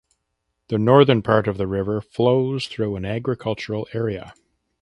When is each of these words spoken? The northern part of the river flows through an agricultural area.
The 0.69 0.79
northern 0.79 1.21
part 1.21 1.47
of 1.47 1.59
the 1.59 1.67
river 1.67 2.01
flows 2.01 2.65
through 2.65 2.95
an 2.95 3.05
agricultural 3.05 3.87
area. 3.93 4.33